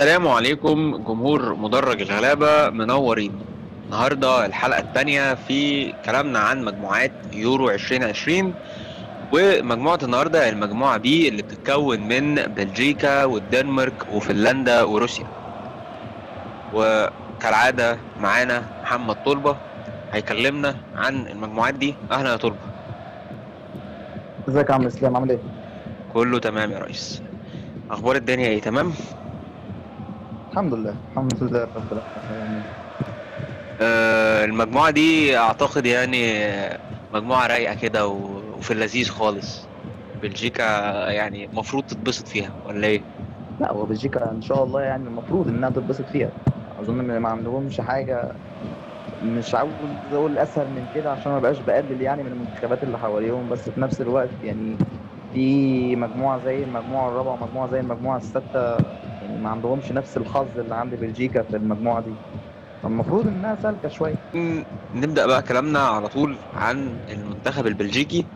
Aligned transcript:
السلام 0.00 0.28
عليكم 0.28 0.96
جمهور 0.96 1.54
مدرج 1.54 2.00
الغلابة 2.00 2.70
منورين. 2.70 3.32
النهاردة 3.84 4.46
الحلقة 4.46 4.80
التانية 4.80 5.34
في 5.34 5.92
كلامنا 5.92 6.38
عن 6.38 6.64
مجموعات 6.64 7.12
يورو 7.32 7.70
2020 7.70 8.54
ومجموعة 9.32 9.98
النهاردة 10.02 10.48
المجموعة 10.48 10.96
بي 10.96 11.28
اللي 11.28 11.42
بتتكون 11.42 12.00
من 12.00 12.34
بلجيكا 12.34 13.24
والدنمارك 13.24 14.06
وفنلندا 14.12 14.82
وروسيا. 14.82 15.26
وكالعادة 16.74 17.98
معانا 18.20 18.62
محمد 18.82 19.16
طلبة 19.24 19.56
هيكلمنا 20.12 20.76
عن 20.96 21.26
المجموعات 21.26 21.74
دي. 21.74 21.94
أهلا 22.12 22.30
يا 22.30 22.36
طلبة. 22.36 22.56
ازيك 24.48 24.68
يا 24.68 24.74
عم 24.74 24.86
اسلام؟ 24.86 25.16
عامل 25.16 25.30
إيه؟ 25.30 25.38
كله 26.14 26.38
تمام 26.38 26.70
يا 26.72 26.78
ريس. 26.78 27.22
أخبار 27.90 28.16
الدنيا 28.16 28.48
إيه؟ 28.48 28.60
تمام؟ 28.60 28.92
الحمد 30.52 30.74
لله 30.74 30.90
الحمد 31.10 31.42
لله 31.42 31.64
رب 31.64 31.92
العالمين. 31.92 32.62
آه، 33.80 34.44
المجموعة 34.44 34.90
دي 34.90 35.36
أعتقد 35.38 35.86
يعني 35.86 36.16
مجموعة 37.12 37.46
رايقة 37.46 37.74
كده 37.74 38.06
وفي 38.08 38.70
اللذيذ 38.72 39.08
خالص. 39.08 39.70
بلجيكا 40.22 40.62
يعني 41.10 41.44
المفروض 41.44 41.84
تتبسط 41.84 42.28
فيها 42.28 42.56
ولا 42.64 42.86
إيه؟ 42.86 43.00
لا 43.60 43.72
هو 43.72 43.86
بلجيكا 43.86 44.30
إن 44.30 44.42
شاء 44.42 44.64
الله 44.64 44.82
يعني 44.82 45.08
المفروض 45.08 45.48
إنها 45.48 45.70
تتبسط 45.70 46.08
فيها. 46.08 46.30
أظن 46.78 47.10
إن 47.10 47.18
ما 47.18 47.28
عندهمش 47.28 47.80
حاجة 47.80 48.32
مش 49.22 49.54
عاوز 49.54 49.74
أقول 50.12 50.38
أسهل 50.38 50.70
من 50.70 50.88
كده 50.94 51.12
عشان 51.12 51.32
ما 51.32 51.38
بقاش 51.40 51.60
بقلل 51.60 52.02
يعني 52.02 52.22
من 52.22 52.32
المنتخبات 52.32 52.82
اللي 52.82 52.98
حواليهم 52.98 53.48
بس 53.48 53.68
في 53.70 53.80
نفس 53.80 54.00
الوقت 54.00 54.30
يعني 54.42 54.76
في 55.32 55.96
مجموعة 55.96 56.38
زي 56.38 56.64
المجموعة 56.64 57.08
الرابعة 57.08 57.32
ومجموعة 57.32 57.68
زي 57.70 57.80
المجموعة 57.80 58.16
السادسه 58.16 58.76
يعني 59.00 59.09
ما 59.38 59.50
عندهمش 59.50 59.92
نفس 59.92 60.16
الحظ 60.16 60.58
اللي 60.58 60.74
عند 60.74 60.94
بلجيكا 60.94 61.42
في 61.42 61.56
المجموعة 61.56 62.00
دي. 62.00 62.10
فالمفروض 62.82 63.26
إنها 63.26 63.56
سالكة 63.62 63.88
شوية. 63.88 64.14
نبدأ 64.94 65.26
بقى 65.26 65.42
كلامنا 65.42 65.78
على 65.78 66.08
طول 66.08 66.36
عن 66.54 67.04
المنتخب 67.08 67.66
البلجيكي 67.66 68.26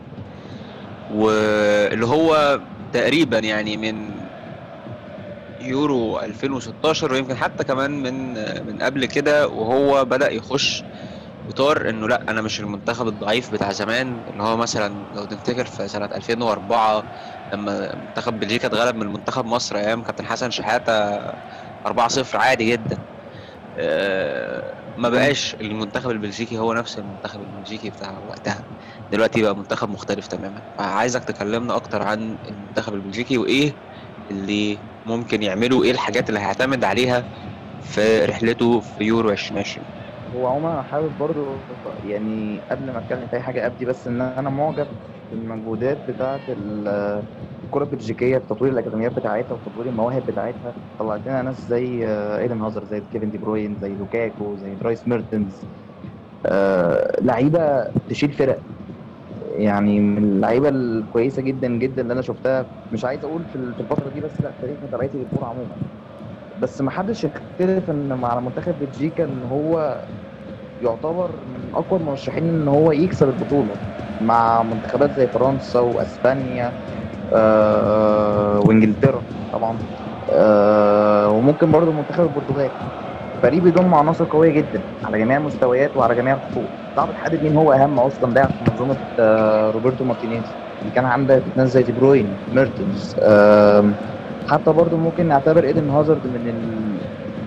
واللي 1.15 2.05
هو 2.05 2.59
تقريبا 2.93 3.39
يعني 3.39 3.77
من 3.77 3.95
يورو 5.61 6.19
2016 6.19 7.13
ويمكن 7.13 7.35
حتى 7.35 7.63
كمان 7.63 7.91
من 8.03 8.33
من 8.67 8.81
قبل 8.81 9.05
كده 9.05 9.47
وهو 9.47 10.05
بدأ 10.05 10.31
يخش 10.31 10.83
اطار 11.49 11.89
إنه 11.89 12.07
لأ 12.07 12.21
أنا 12.29 12.41
مش 12.41 12.59
المنتخب 12.59 13.07
الضعيف 13.07 13.51
بتاع 13.51 13.71
زمان. 13.71 14.17
اللي 14.31 14.43
هو 14.43 14.57
مثلا 14.57 14.93
لو 15.15 15.25
تفتكر 15.25 15.65
في 15.65 15.87
سنة 15.87 16.05
2004 16.05 17.03
لما 17.53 17.95
منتخب 17.95 18.39
بلجيكا 18.39 18.67
اتغلب 18.67 18.95
من 18.95 19.07
منتخب 19.07 19.45
مصر 19.45 19.75
أيام 19.75 20.03
كابتن 20.03 20.25
حسن 20.25 20.51
شحاتة 20.51 21.17
4-0 21.85 22.35
عادي 22.35 22.71
جدا. 22.71 22.97
آه، 23.77 24.73
ما 24.97 25.09
بقاش 25.09 25.55
المنتخب 25.61 26.09
البلجيكي 26.11 26.57
هو 26.57 26.73
نفس 26.73 26.99
المنتخب 26.99 27.41
البلجيكي 27.41 27.89
بتاع 27.89 28.13
وقتها. 28.29 28.63
دلوقتي 29.11 29.41
بقى 29.41 29.55
منتخب 29.55 29.89
مختلف 29.89 30.27
تماما. 30.27 30.61
فعايزك 30.77 31.23
تكلمنا 31.23 31.75
أكتر 31.75 32.01
عن 32.01 32.37
المنتخب 32.47 32.93
البلجيكي 32.93 33.37
وإيه 33.37 33.73
اللي 34.31 34.77
ممكن 35.05 35.43
يعمله 35.43 35.83
إيه 35.83 35.91
الحاجات 35.91 36.29
اللي 36.29 36.39
هيعتمد 36.39 36.83
عليها 36.83 37.23
في 37.83 38.25
رحلته 38.25 38.79
في 38.79 39.03
يورو 39.03 39.29
2020 39.29 39.85
هو 40.35 40.47
عموما 40.47 40.73
أنا 40.73 40.83
حابب 40.83 41.17
برضو 41.17 41.67
يعني 41.99 42.61
قبل 42.71 42.91
ما 42.91 42.99
أتكلم 42.99 43.27
في 43.27 43.35
أي 43.35 43.41
حاجة 43.41 43.65
ابدي 43.65 43.85
بس 43.85 44.07
إن 44.07 44.21
أنا 44.21 44.49
معجب 44.49 44.97
بالمجهودات 45.31 45.97
بتاعه 45.97 46.43
ال- 46.49 46.87
الكرة 47.63 47.83
البلجيكية 47.83 48.37
في 48.37 48.45
تطوير 48.47 48.71
الأكاديميات 48.73 49.11
بتاعتها 49.11 49.55
وتطوير 49.55 49.89
المواهب 49.89 50.25
بتاعتها. 50.25 50.75
طلعت 50.97 51.27
لنا 51.27 51.41
ناس 51.41 51.55
زي 51.67 52.07
آه، 52.07 52.39
إيدن 52.39 52.61
هازارد 52.61 52.83
زي 52.83 53.01
كيفن 53.01 53.31
دي 53.31 53.37
بروين 53.37 53.77
زي 53.77 53.95
لوكاكو 53.95 54.55
زي 54.55 54.75
درايس 54.75 55.07
ميرتنز. 55.07 55.61
آه، 56.45 57.11
لعيبة 57.21 57.85
تشيل 58.09 58.33
فرق. 58.33 58.63
يعني 59.41 59.99
من 59.99 60.23
اللعيبة 60.23 60.69
الكويسة 60.69 61.41
جدا 61.41 61.67
جدا 61.67 62.01
اللي 62.01 62.13
أنا 62.13 62.21
شفتها. 62.21 62.69
مش 62.91 63.05
عايز 63.05 63.25
أقول 63.25 63.45
في 63.45 63.55
الفترة 63.55 64.09
دي 64.09 64.21
بس 64.21 64.41
لا 64.41 64.55
تاريخ 64.61 64.83
متابعتي 64.83 65.17
للكوره 65.17 65.45
عموما. 65.45 65.75
بس 66.57 66.81
ما 66.81 66.91
حدش 66.91 67.23
يختلف 67.23 67.89
إن 67.89 68.13
مع 68.13 68.39
منتخب 68.39 68.79
بلجيكا 68.79 69.23
إن 69.25 69.43
هو 69.43 70.05
يعتبر 70.81 71.45
من 71.45 71.69
أقوى 71.75 71.99
المرشحين 71.99 72.43
إن 72.43 72.67
هو 72.67 72.91
يكسب 72.91 73.29
البطولة 73.29 73.77
مع 74.19 74.63
منتخبات 74.63 75.11
زي 75.11 75.27
فرنسا 75.27 75.79
وأسبانيا 75.79 76.75
آه 77.33 78.59
وإنجلترا 78.59 79.25
طبعا 79.51 79.79
آه 80.29 81.29
وممكن 81.29 81.71
برضه 81.71 81.91
منتخب 81.93 82.23
البرتغال. 82.23 82.71
فريق 83.43 83.63
بيضم 83.63 83.93
عناصر 83.95 84.25
قوية 84.25 84.49
جدا 84.51 84.83
على 85.03 85.19
جميع 85.19 85.37
المستويات 85.37 85.97
وعلى 85.97 86.15
جميع 86.15 86.35
الخطوط. 86.35 86.71
صعب 86.95 87.11
تحدد 87.13 87.41
مين 87.43 87.55
هو 87.55 87.71
أهم 87.73 87.99
أصلا 87.99 88.33
لاعب 88.33 88.49
في 88.49 88.63
منظومة 88.69 88.99
آه 89.19 89.69
روبرتو 89.71 90.03
مارتينيز؟ 90.05 90.57
اللي 90.81 90.91
كان 90.91 91.05
عندك 91.05 91.43
ناس 91.55 91.69
زي 91.69 91.83
دي 91.83 91.91
بروين 91.91 92.39
ميرتنز 92.47 93.15
آه 93.23 93.95
حتى 94.47 94.71
برضه 94.73 94.97
ممكن 94.97 95.27
نعتبر 95.27 95.63
إيدن 95.63 95.89
هازارد 95.89 96.27
من 96.27 96.47
ال... 96.47 96.99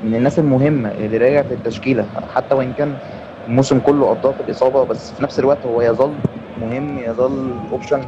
من 0.02 0.14
الناس 0.14 0.38
المهمة 0.38 0.88
اللي 0.90 1.16
رجعت 1.16 1.50
للتشكيله 1.52 2.10
حتى 2.28 2.54
وإن 2.54 2.74
كان 2.74 2.98
الموسم 3.48 3.80
كله 3.80 4.10
قضاه 4.10 4.32
في 4.32 4.40
الإصابة 4.40 4.84
بس 4.84 5.12
في 5.12 5.22
نفس 5.22 5.38
الوقت 5.38 5.66
هو 5.66 5.80
يظل 5.82 6.22
مهم 6.56 6.98
يظل 6.98 7.66
option 7.72 8.02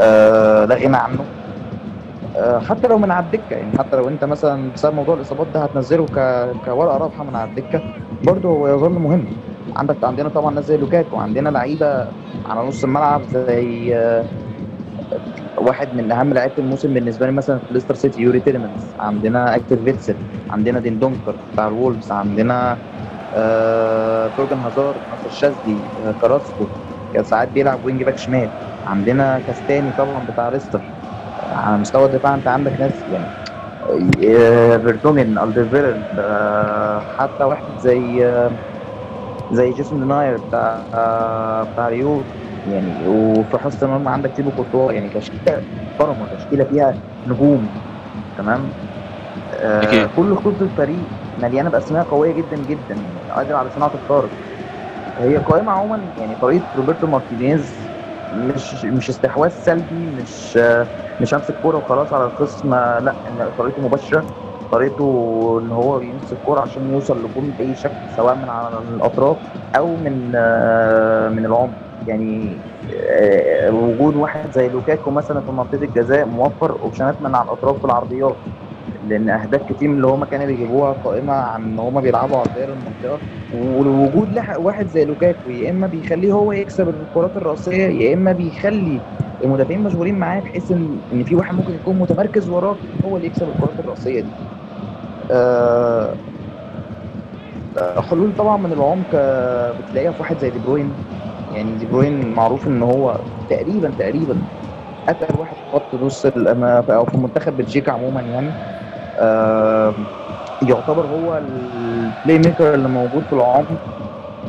آه 0.00 0.64
لا 0.64 0.74
غنى 0.76 0.96
عنه. 0.96 1.28
آه 2.36 2.58
حتى 2.58 2.88
لو 2.88 2.98
من 2.98 3.10
على 3.10 3.24
الدكة 3.26 3.54
يعني 3.56 3.78
حتى 3.78 3.96
لو 3.96 4.08
أنت 4.08 4.24
مثلا 4.24 4.72
بسبب 4.72 4.94
موضوع 4.94 5.14
الإصابات 5.14 5.46
ده 5.48 5.64
هتنزله 5.64 6.06
ك... 6.06 6.18
كورقة 6.64 6.96
رابحة 6.98 7.24
من 7.24 7.36
على 7.36 7.48
الدكة 7.50 7.82
برضه 8.22 8.48
هو 8.48 8.68
يظل 8.68 8.90
مهم. 8.92 9.32
عندك 9.76 10.04
عندنا 10.04 10.28
طبعا 10.28 10.54
ناس 10.54 10.64
زي 10.64 10.76
لوكاكو 10.76 11.16
عندنا 11.18 11.48
لعيبة 11.48 11.86
على 12.46 12.60
نص 12.68 12.84
الملعب 12.84 13.22
زي 13.28 13.96
آه 13.96 14.26
واحد 15.58 15.94
من 15.94 16.12
أهم 16.12 16.34
لعيبة 16.34 16.54
الموسم 16.58 16.94
بالنسبة 16.94 17.26
لي 17.26 17.32
مثلا 17.32 17.58
في 17.58 17.74
ليستر 17.74 17.94
سيتي 17.94 18.20
يوري 18.20 18.40
تيلمنز 18.40 18.94
عندنا 19.00 19.56
أكسل 19.56 19.76
فيتسل 19.84 20.18
عندنا 20.50 20.80
ديندونكر 20.80 21.36
بتاع 21.52 21.68
الولفز 21.68 22.12
عندنا 22.12 22.78
تورجن 24.36 24.60
هازارد 24.60 25.00
ناصر 25.10 25.26
الشاذلي 25.28 25.90
آه 25.98 26.12
كراسكو 26.12 26.68
كان 27.12 27.24
ساعات 27.24 27.48
بيلعب 27.48 27.84
wing 27.84 28.02
back 28.02 28.16
شمال. 28.18 28.50
عندنا 28.86 29.38
كاستاني 29.38 29.92
طبعا 29.92 30.26
بتاع 30.26 30.48
ليستر. 30.48 30.94
على 31.42 31.78
مستوى 31.78 32.04
الدفاع 32.06 32.34
انت 32.34 32.48
عندك 32.48 32.80
ناس 32.80 33.04
يعني 33.06 33.28
آه 34.28 34.76
فيرتونجن 34.76 35.38
ألديفيرل 35.38 36.06
آه 36.18 37.00
حتى 37.00 37.44
واحد 37.44 37.76
زي 37.76 38.26
آه 38.26 38.56
زي 39.50 39.70
جيسون 39.70 40.00
ديناير 40.00 40.36
بتاع 40.36 40.88
آه 40.94 41.62
بتاع 41.64 41.88
ليون. 41.88 42.26
يعني 42.66 43.06
وفي 43.06 43.58
حراسه 43.58 43.86
المرمى 43.86 44.10
عندك 44.10 44.32
تيبو 44.36 44.50
كورتوا. 44.52 44.92
يعني 44.92 45.10
تشكيلة 45.10 45.62
محترمه 45.82 46.26
تشكيلة 46.26 46.64
فيها 46.64 46.94
نجوم. 47.26 47.70
تمام؟ 48.36 48.70
آه. 49.52 50.06
كل 50.06 50.36
خطوط 50.36 50.62
الفريق 50.62 51.08
مليانة 51.42 51.70
بأسماء 51.70 52.04
قوية 52.04 52.32
جدا 52.32 52.56
جدا 52.56 53.18
قادره 53.36 53.56
على 53.56 53.70
صناعه 53.70 53.92
الفارق 53.94 54.30
هي 55.18 55.36
قائمة 55.36 55.72
عموما 55.72 56.10
يعني 56.16 56.36
طريقه 56.36 56.66
روبرتو 56.76 57.06
مارتينيز 57.06 57.92
مش 58.32 58.84
مش 58.84 59.10
استحواذ 59.10 59.50
سلبي 59.50 60.06
مش 60.06 60.58
مش 61.20 61.34
امسك 61.34 61.54
كورة 61.58 61.78
وخلاص 61.78 62.12
على 62.12 62.24
الخصم 62.24 62.74
لا 62.74 63.16
إن 63.28 63.50
طريقته 63.58 63.82
مباشرة 63.82 64.26
طريقته 64.70 65.04
إن 65.62 65.72
هو 65.72 65.98
بيمسك 65.98 66.38
كورة 66.40 66.60
عشان 66.60 66.90
يوصل 66.90 67.24
لجون 67.24 67.50
بأي 67.52 67.74
شكل 67.74 68.08
سواء 68.08 68.34
من 68.34 68.48
على 68.48 68.78
الأطراف 68.78 69.38
أو 69.78 69.96
من 69.96 70.30
من 71.36 71.46
العمق. 71.46 71.74
يعني 72.06 72.62
آه، 73.20 73.70
وجود 73.70 74.16
واحد 74.16 74.50
زي 74.52 74.68
لوكاكو 74.68 75.10
مثلا 75.10 75.40
في 75.40 75.50
منطقة 75.52 75.84
الجزاء 75.84 76.26
موفر 76.26 76.72
أوبشنات 76.72 77.22
من 77.22 77.34
على 77.36 77.44
الأطراف 77.44 77.78
في 77.78 77.84
العرضيات 77.84 78.42
لأن 79.02 79.28
أهداف 79.28 79.62
كتير 79.62 79.88
من 79.88 79.96
اللي 79.96 80.06
هما 80.06 80.26
كانوا 80.26 80.46
بيجيبوها 80.46 80.92
قائمة 80.92 81.32
عن 81.32 81.62
إن 81.64 81.78
هما 81.78 82.00
بيلعبوا 82.00 82.36
عرضيه 82.38 82.64
للمنطقه 82.64 83.22
ووجود 83.52 84.32
لح- 84.38 84.58
واحد 84.58 84.86
زي 84.86 85.04
لوكاكو 85.04 85.50
يا 85.50 85.70
إما 85.70 85.86
بيخليه 85.86 86.32
هو 86.32 86.52
يكسب 86.52 86.88
الكرات 86.88 87.36
الرأسية 87.36 87.86
يا 87.86 88.14
إما 88.14 88.32
بيخلي 88.32 89.04
المدافعين 89.44 89.82
مشغولين 89.82 90.14
معاه 90.18 90.40
بحيث 90.40 90.70
ان 90.70 91.02
إن 91.12 91.24
في 91.24 91.34
واحد 91.34 91.54
ممكن 91.54 91.74
يكون 91.74 91.98
متمركز 91.98 92.48
وراه 92.48 92.80
هو 93.04 93.16
اللي 93.16 93.26
يكسب 93.26 93.48
الكرات 93.48 93.80
الرأسية 93.80 94.20
دي. 94.20 94.36
آه 95.30 96.18
آه، 97.78 98.00
حلول 98.00 98.34
طبعا 98.34 98.56
من 98.56 98.72
العمق 98.72 99.08
آه، 99.14 99.72
بتلاقيها 99.72 100.12
في 100.12 100.22
واحد 100.22 100.38
زي 100.38 100.50
دي 100.50 100.58
بروين. 100.58 100.98
يعني 101.50 101.76
دي 101.76 101.86
بروين 101.86 102.34
معروف 102.34 102.66
إن 102.68 102.82
هو 102.82 103.24
تقريبا 103.48 103.90
تقريبا 103.90 104.46
أتقل 105.08 105.40
واحد 105.40 105.56
في 105.56 105.64
خط 105.66 105.94
نص 105.94 106.26
أو 106.26 107.06
في 107.06 107.16
منتخب 107.18 107.56
بلجيكا 107.56 107.92
عموما 107.92 108.22
يعني. 108.22 108.48
آه، 108.50 108.91
يعتبر 110.68 111.04
هو 111.06 111.38
ال 111.38 112.38
playmaker 112.38 112.74
اللي 112.74 112.88
موجود 112.88 113.22
في 113.30 113.32
العمق 113.32 113.66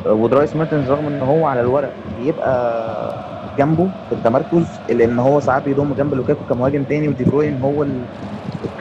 آه، 0.06 0.12
ودرايس 0.12 0.56
ميرتنز 0.56 0.90
رغم 0.90 1.06
إن 1.06 1.20
هو 1.22 1.46
على 1.46 1.60
الورق 1.60 1.92
بيبقى 2.20 3.14
جنبه 3.58 3.88
في 4.08 4.14
التمركز 4.14 4.64
الا 4.90 5.04
ان 5.04 5.18
هو 5.18 5.40
ساعات 5.40 5.62
بيضم 5.64 5.94
جنب 5.98 6.14
لوكاكو 6.14 6.40
كمهاجم 6.50 6.82
تاني 6.82 7.08
ودي 7.08 7.24
بروين 7.24 7.60
هو 7.62 7.82
ال- 7.82 8.02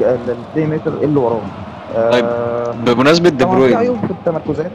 ال 0.02 0.66
playmaker 0.70 0.94
اللي 1.04 1.20
وراه. 1.20 1.42
طيب، 2.12 2.26
بمناسبة 2.86 3.30
دي 3.30 3.46
بروين 3.46 3.78
في 4.08 4.12
التمركزات. 4.12 4.72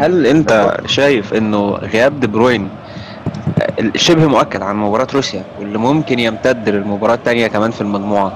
هل 0.00 0.26
أنت 0.26 0.76
شايف 0.86 1.34
إنه 1.34 1.70
غياب 1.70 2.20
دي 2.20 2.26
بروين 2.26 2.68
آه، 3.62 3.82
شبه 3.96 4.26
مؤكد 4.26 4.62
عن 4.62 4.76
مباراة 4.76 5.06
روسيا 5.14 5.42
واللي 5.60 5.78
ممكن 5.78 6.18
يمتد 6.18 6.68
للمباراة 6.68 7.14
التانية 7.14 7.46
كمان 7.46 7.70
في 7.70 7.80
المجموعة؟ 7.80 8.32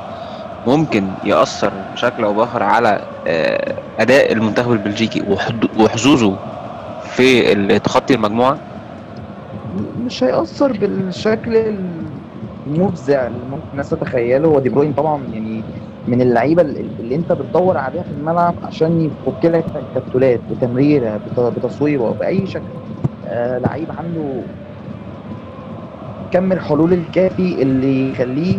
ممكن 0.66 1.04
يأثر 1.24 1.72
بشكل 1.92 2.24
أو 2.24 2.34
بآخر 2.34 2.62
على 2.62 3.00
آه، 3.26 3.74
أداء 3.98 4.32
المنتخب 4.32 4.72
البلجيكي 4.72 5.22
وحظوظه 5.78 6.36
في 7.02 7.78
تخطي 7.78 8.14
المجموعة؟ 8.14 8.58
مش 10.06 10.24
هيأثر 10.24 10.72
بالشكل 10.72 11.56
المفزع 12.66 13.26
اللي 13.26 13.38
ممكن 13.50 13.62
الناس 13.72 13.90
تتخيله 13.90 14.48
هو 14.48 14.58
دي 14.58 14.68
بروين 14.68 14.92
طبعا 14.92 15.22
يعني 15.32 15.62
من 16.08 16.22
اللعيبة 16.22 16.62
اللي 16.62 17.14
أنت 17.14 17.32
بتدور 17.32 17.76
عليها 17.78 18.02
في 18.02 18.10
الملعب 18.18 18.54
عشان 18.64 19.00
يفك 19.00 19.44
لك 19.44 19.64
تكتلات 19.94 20.40
بتمريره 20.50 21.16
بت- 21.16 21.40
بتصويبه 21.40 22.10
بأي 22.10 22.46
شكل 22.46 22.62
آه 23.26 23.58
لعيب 23.58 23.88
عنده 23.98 24.42
كم 26.32 26.52
الحلول 26.52 26.92
الكافي 26.92 27.62
اللي 27.62 28.10
يخليه 28.10 28.56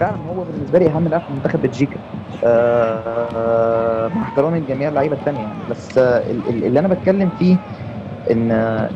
فعلا 0.00 0.16
هو 0.22 0.44
بالنسبة 0.44 0.78
لي 0.78 0.90
أهم 0.90 1.08
لاعب 1.08 1.22
في 1.26 1.32
منتخب 1.32 1.60
بلجيكا. 1.60 2.00
آه 2.44 4.08
مع 4.14 4.22
احترامي 4.22 4.60
لجميع 4.60 4.88
اللعيبة 4.88 5.16
الثانية 5.16 5.42
يعني. 5.42 5.64
بس 5.64 5.98
آه 5.98 6.18
ال- 6.18 6.48
ال- 6.48 6.64
اللي 6.64 6.78
أنا 6.80 6.88
بتكلم 6.88 7.30
فيه 7.30 7.60
إن 8.30 8.52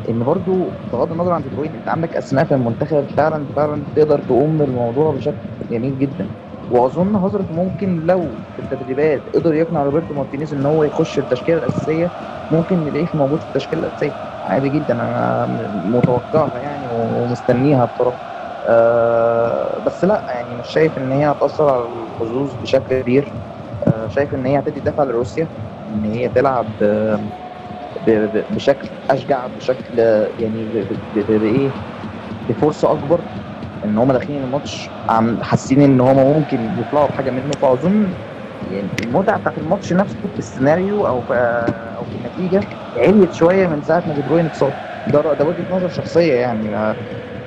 إن 0.09 0.23
برضو 0.25 0.77
بغض 0.93 1.11
النظر 1.11 1.31
عن 1.33 1.43
دي 1.43 1.77
أنت 1.77 1.89
عندك 1.89 2.15
أسماء 2.17 2.45
في 2.45 2.53
المنتخب 2.55 3.07
فعلا 3.17 3.47
فعلا 3.55 3.87
تقدر 3.95 4.21
تقوم 4.21 4.57
بالموضوع 4.57 5.11
بشكل 5.11 5.39
جميل 5.71 5.97
جدا. 5.99 6.29
وأظن 6.69 7.15
هازارد 7.15 7.51
ممكن 7.51 8.05
لو 8.05 8.43
في 8.55 8.61
التدريبات 8.61 9.29
قدر 9.35 9.53
يقنع 9.53 9.83
روبرتو 9.83 10.13
مارتينيز 10.13 10.53
إن 10.53 10.65
هو 10.65 10.83
يخش 10.83 11.19
التشكيلة 11.19 11.57
الأساسية 11.59 12.13
ممكن 12.49 12.83
نلاقيه 12.83 13.09
موجود 13.13 13.41
في 13.41 13.47
التشكيلة 13.47 13.81
الأساسية. 13.81 14.15
عادي 14.47 14.69
جدا 14.69 14.93
أنا 14.93 15.45
متوقعها 15.69 16.59
يعني 16.59 16.87
ومستنيها 16.91 17.85
بصراحة. 17.85 18.28
آه 18.69 19.79
بس 19.85 20.03
لا 20.03 20.25
يعني 20.29 20.55
مش 20.55 20.69
شايف 20.69 20.97
إن 20.97 21.11
هي 21.11 21.31
هتأثر 21.31 21.69
على 21.69 21.83
الحظوظ 21.85 22.55
بشكل 22.55 23.01
كبير. 23.01 23.33
آه 23.87 24.07
شايف 24.07 24.33
إن 24.35 24.45
هي 24.45 24.59
هتدي 24.59 24.79
دفع 24.79 25.03
لروسيا 25.03 25.49
إن 25.89 26.05
هي 26.05 26.29
تلعب 26.29 26.73
آه 26.83 27.29
بشكل 28.49 28.89
أشجع 29.09 29.47
بشكل 29.47 29.97
يعني 30.39 30.87
بإيه؟ 31.15 31.73
بفرصة 32.49 32.91
أكبر. 32.91 33.25
إن 33.85 33.97
هم 33.97 34.11
داخلين 34.11 34.43
الماتش 34.43 34.91
عم 35.09 35.43
حاسين 35.43 35.81
إن 35.81 36.01
هم 36.01 36.17
ممكن 36.17 36.79
يطلعوا 36.79 37.07
بحاجة 37.07 37.31
منه. 37.31 37.51
فأظن 37.51 38.15
يعني 38.61 38.89
المتعة 39.01 39.39
بتاعت 39.39 39.57
الماتش 39.57 39.93
نفسه 39.93 40.29
في 40.33 40.39
السيناريو 40.39 41.07
أو 41.07 41.21
في 41.21 41.33
أو 41.97 42.05
في 42.05 42.15
النتيجة 42.15 42.59
عليت 42.97 43.33
شوية 43.33 43.67
من 43.67 43.81
ساعة 43.81 44.03
ما 44.07 44.13
دي 44.13 44.21
بروين 44.21 44.45
اتصاب. 44.45 44.73
ده 45.07 45.33
ده 45.33 45.45
وجهة 45.45 45.65
نظر 45.69 45.87
شخصية 45.89 46.33
يعني. 46.33 46.95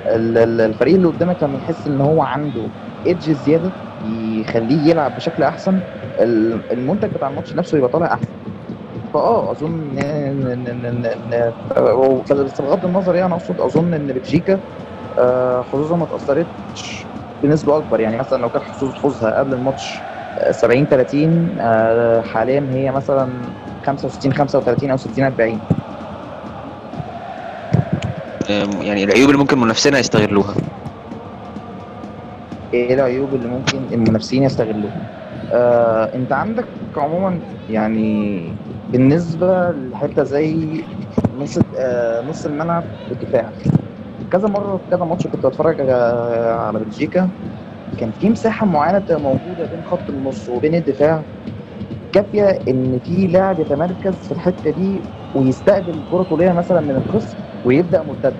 الفريق 0.07 0.95
اللي 0.95 1.07
قدامك 1.07 1.43
لما 1.43 1.57
يحس 1.57 1.87
إن 1.87 2.01
هو 2.01 2.21
عنده 2.23 2.69
ايدج 3.05 3.31
زيادة 3.31 3.73
يخليه 4.01 4.89
يلعب 4.89 5.15
بشكل 5.15 5.43
أحسن 5.43 5.81
ال- 6.19 6.63
المنتج 6.71 7.09
بتاع 7.09 7.27
الماتش 7.27 7.55
نفسه 7.55 7.77
يبقى 7.77 7.89
طالع 7.89 8.13
أحسن. 8.13 8.27
فآه 9.13 9.51
أظن 9.51 9.95
بس 12.31 12.61
بغض 12.61 12.85
النظر 12.85 13.15
يعني 13.15 13.33
أقصد 13.33 13.61
أظن 13.61 13.93
إن 13.93 14.07
بلجيكا 14.07 14.61
آه، 15.19 15.61
حظوظها 15.61 15.97
ما 15.97 16.03
اتاثرتش 16.05 17.07
بنسبة 17.43 17.77
أكبر. 17.77 17.99
يعني 17.99 18.17
مثلا 18.17 18.41
لو 18.41 18.49
كانت 18.49 18.63
حظوظ 18.65 18.91
فوزها 18.95 19.39
قبل 19.39 19.53
الماتش 19.53 20.05
آه، 20.39 20.51
70 20.51 20.87
30 20.87 21.55
آه، 21.61 22.21
حاليا 22.21 22.69
هي 22.73 22.91
مثلا 22.91 23.53
65 23.85 24.33
35 24.33 24.91
أو 24.91 24.97
60 24.97 25.23
40 25.23 25.55
آم، 25.71 25.82
يعني 28.49 29.03
العيوب 29.03 29.29
اللي 29.29 29.37
ممكن 29.39 29.57
منافسينا 29.59 29.99
يستغلوها. 29.99 30.55
إيه 32.73 32.93
العيوب 32.93 33.35
اللي 33.35 33.47
ممكن 33.47 33.77
المنافسين 33.93 34.43
يستغلوها؟ 34.43 34.93
آه، 35.53 36.11
أنت 36.15 36.33
عندك 36.33 36.67
عموما 36.97 37.41
يعني 37.69 38.41
بالنسبة 38.87 39.71
لحتة 39.71 40.23
زي 40.23 40.85
نص 41.33 41.57
آه، 41.77 42.21
نص 42.21 42.45
الملعب 42.45 42.85
والدفاع 43.09 43.53
كذا 44.31 44.47
مرة 44.47 44.77
في 44.77 44.83
كذا 44.89 45.05
ماتش 45.05 45.27
كنت 45.27 45.45
بتفرج 45.45 45.75
آه، 45.89 46.53
على 46.53 46.79
بلجيكا. 46.79 47.31
كان 47.97 48.11
في 48.11 48.29
مساحة 48.29 48.65
معينة 48.65 49.05
موجودة 49.11 49.65
بين 49.65 49.83
خط 49.83 50.09
النص 50.09 50.49
وبين 50.49 50.75
الدفاع. 50.75 51.25
كافية 52.11 52.49
إن 52.67 52.99
في 52.99 53.27
لاعب 53.27 53.59
يتمركز 53.59 54.15
في 54.27 54.31
الحتة 54.31 54.71
دي 54.71 55.01
ويستقبل 55.33 56.03
كرة 56.09 56.23
طوليه 56.23 56.51
مثلا 56.53 56.81
من 56.81 56.95
الخصم. 56.95 57.52
ويبدأ 57.65 58.03
مرتده 58.03 58.33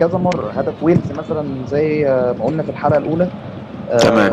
كذا 0.00 0.18
مرة. 0.18 0.50
هدف 0.50 0.82
ويلز 0.82 1.12
مثلا 1.12 1.44
زي 1.68 2.08
آه، 2.08 2.32
ما 2.38 2.44
قلنا 2.44 2.62
في 2.62 2.70
الحلقة 2.70 2.98
الأولى 2.98 3.28
آه، 3.92 3.96
تمام. 3.96 4.32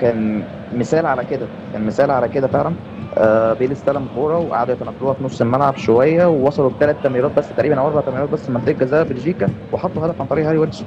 كان 0.00 0.42
مثال 0.76 1.06
على 1.06 1.24
كده. 1.24 1.46
كان 1.72 1.86
مثال 1.86 2.10
على 2.10 2.28
كده 2.28 2.46
فعلا. 2.46 2.72
آه 3.18 3.52
بيل 3.52 3.72
استلم 3.72 4.06
كورة 4.14 4.38
وقعدوا 4.38 4.74
يتنقلوها 4.74 5.14
في 5.14 5.24
نص 5.24 5.40
الملعب 5.40 5.76
شوية 5.76 6.26
ووصلوا 6.26 6.70
بثلاث 6.70 6.96
تمريرات 7.04 7.30
بس 7.36 7.48
تقريبا 7.56 7.80
أو 7.80 7.86
أربع 7.86 8.00
تمريرات 8.00 8.28
بس 8.30 8.48
من 8.50 8.54
منطقه 8.54 8.72
جزاء 8.72 9.04
بلجيكا 9.04 9.48
وحطوا 9.72 10.06
هدف 10.06 10.20
عن 10.20 10.26
طريق 10.26 10.46
هاري 10.46 10.58
ويلسون. 10.58 10.84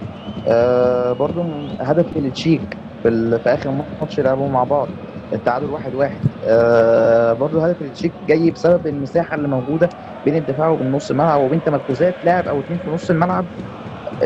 آه 0.47 1.13
برضو 1.13 1.43
هدف 1.79 2.17
التشيك 2.17 2.77
في, 3.03 3.39
في 3.39 3.49
آخر 3.49 3.71
ماتش 4.01 4.19
لعبوا 4.19 4.49
مع 4.49 4.63
بعض. 4.63 4.87
التعادل 5.33 5.65
واحد 5.69 5.95
واحد. 5.95 6.21
آه 6.43 7.33
برضو 7.33 7.59
هدف 7.59 7.81
التشيك 7.81 8.13
جاي 8.23 8.51
بسبب 8.51 8.87
المساحة 8.87 9.35
اللي 9.35 9.47
موجودة 9.47 9.89
بين 10.25 10.35
الدفاع 10.35 10.69
وبين 10.69 10.91
نص 10.91 11.11
الملعب 11.11 11.41
وبين 11.41 11.63
تمركزات 11.63 12.23
لاعب 12.23 12.47
أو 12.47 12.61
اتنين 12.61 12.79
في 12.79 12.89
نص 12.89 13.09
الملعب 13.09 13.47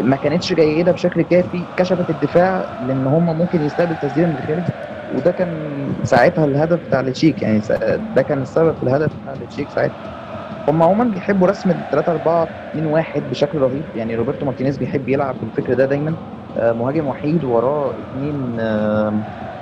ما 0.02 0.16
كانتش 0.16 0.54
جيدة 0.54 0.92
بشكل 0.92 1.22
كافي 1.22 1.68
كشفت 1.78 2.10
الدفاع 2.10 2.66
لأن 2.80 3.08
هم 3.08 3.38
ممكن 3.38 3.62
يستقبل 3.62 3.98
تسديدة 3.98 4.28
من 4.28 4.36
الخارج 4.40 4.68
وده 5.10 5.32
كان 5.32 5.94
ساعتها 6.04 6.46
الهدف 6.46 6.80
بتاع 6.80 7.00
التشيك. 7.00 7.42
يعني 7.42 7.62
ده 7.98 8.22
كان 8.22 8.42
السبب 8.42 8.76
في 8.78 8.84
الهدف 8.84 9.12
بتاع 9.22 9.34
التشيك 9.34 9.70
ساعتها. 9.72 9.98
هم 10.70 10.84
عموما 10.84 11.04
بيحبوا 11.04 11.48
رسم 11.48 11.72
ال 11.72 11.90
3 11.90 12.12
4 12.12 12.50
2 12.70 12.86
1 12.86 13.30
بشكل 13.30 13.58
رهيب. 13.58 13.86
يعني 13.96 14.16
روبرتو 14.16 14.46
مارتينيز 14.46 14.78
بيحب 14.78 15.10
يلعب 15.10 15.40
بالفكر 15.40 15.74
ده 15.74 15.86
دايما. 15.86 16.18
آه، 16.58 16.72
مهاجم 16.74 17.08
وحيد 17.08 17.44
وراه 17.44 18.00
اثنين 18.00 18.58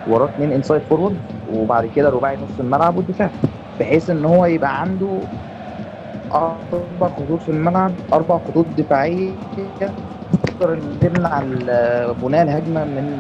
وراه 0.06 0.26
اثنين 0.30 0.52
inside 0.52 0.84
forward 0.84 1.22
وبعد 1.46 1.86
كده 1.86 2.10
رباعي 2.10 2.38
نص 2.38 2.60
الملعب 2.60 2.98
والدفاع 2.98 3.32
بحيث 3.80 4.10
إن 4.10 4.26
هو 4.26 4.46
يبقى 4.46 4.82
عنده 4.82 5.28
أربع 6.34 7.10
خطوط 7.10 7.42
في 7.42 7.52
الملعب 7.52 7.96
أربع 8.14 8.38
خطوط 8.38 8.66
دفاعية 8.68 9.40
تقدر 10.44 10.80
تمنع 11.02 11.40
بناء 12.12 12.44
الهجمة 12.44 12.86
من 12.86 13.18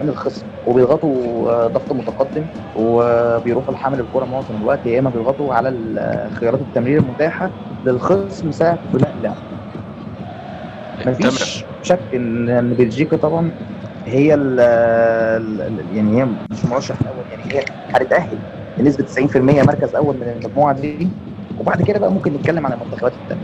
من 0.00 0.08
الخصم. 0.08 0.46
وبيضغطوا 0.66 1.50
آه، 1.50 1.66
ضغط 1.66 1.92
متقدم 1.92 2.48
وبيروحوا 2.74 3.74
لحامل 3.74 4.00
الكرة 4.00 4.24
معظم 4.24 4.56
الوقت 4.56 4.86
يا 4.86 4.98
إما 4.98 5.10
بيضغطوا 5.10 5.54
على 5.54 5.70
خيارات 6.32 6.60
التمرير 6.60 6.98
المتاحة 7.00 7.52
للخصم 7.84 8.50
ساعة 8.50 8.78
بناء 8.92 9.14
اللعب. 9.16 9.36
مفيش 11.06 11.66
شك 11.82 12.14
إن 12.14 12.74
بلجيكا 12.74 13.16
طبعا 13.16 13.52
هي 14.06 14.34
ال 14.34 14.58
يعني 15.94 16.20
هي 16.20 16.24
مش 16.24 16.64
المرشح 16.64 16.94
الأول 17.00 17.24
يعني 17.30 17.54
هي 17.54 17.64
هتتأهل 17.90 18.38
بنسبة 18.78 19.04
90% 19.04 19.36
مركز 19.66 19.94
أول 19.94 20.14
من 20.16 20.22
المجموعة 20.36 20.80
دي 20.80 21.08
وبعد 21.60 21.82
كده 21.82 21.98
بقى 21.98 22.12
ممكن 22.12 22.32
نتكلم 22.32 22.66
عن 22.66 22.72
المنتخبات 22.72 23.12
الثانية 23.22 23.42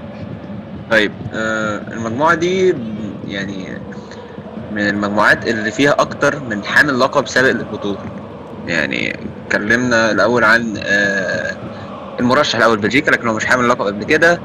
طيب 0.91 1.13
آه، 1.35 1.81
المجموعة 1.93 2.35
دي 2.35 2.75
يعني 3.29 3.67
من 4.73 4.89
المجموعات 4.89 5.49
اللي 5.49 5.71
فيها 5.71 5.91
أكتر 5.99 6.41
من 6.51 6.65
حامل 6.65 7.01
لقب 7.01 7.27
سابق 7.29 7.51
للبطولة. 7.51 7.99
يعني 8.67 9.17
اتكلمنا 9.47 10.11
الأول 10.11 10.45
عن 10.45 10.75
آه، 10.85 11.57
المرشح 12.21 12.57
الأول 12.59 12.79
بلجيكا 12.79 13.11
لكن 13.11 13.29
هو 13.29 13.35
مش 13.35 13.45
حامل 13.47 13.69
لقب 13.69 13.83
قبل 13.87 14.05
كده. 14.05 14.41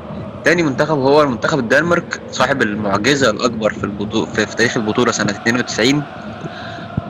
تاني 0.48 0.64
منتخب 0.64 0.98
هو 0.98 1.22
المنتخب 1.22 1.60
الدنمارك 1.60 2.22
صاحب 2.32 2.62
المعجزة 2.62 3.30
الأكبر 3.30 3.74
في 3.74 3.84
البطولة 3.84 4.26
في, 4.26 4.46
في 4.46 4.56
تاريخ 4.56 4.78
البطولة 4.78 5.12
سنة 5.12 5.32
92 5.32 6.04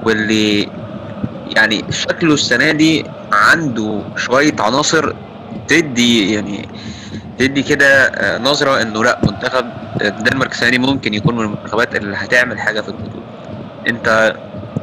واللي 0.04 0.70
يعني 1.56 1.84
شكله 1.90 2.34
السنة 2.34 2.72
دي 2.72 3.06
عنده 3.32 4.02
شوية 4.16 4.56
عناصر 4.60 5.14
تدي 5.68 6.34
يعني 6.34 6.70
تدي 7.38 7.64
كده 7.64 8.06
آه، 8.06 8.38
نظرة 8.38 8.82
إنه 8.82 9.04
لأ 9.04 9.20
منتخب 9.24 9.66
الدنمارك 10.02 10.52
السنة 10.52 10.70
دي 10.70 10.80
ممكن 10.80 11.14
يكون 11.14 11.36
من 11.36 11.44
المنتخبات 11.44 11.96
اللي 11.96 12.16
هتعمل 12.16 12.60
حاجة 12.60 12.82
في 12.82 12.88
البطولة. 12.88 13.24
أنت 13.88 14.36